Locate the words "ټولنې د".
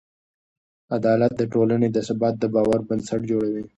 1.53-1.97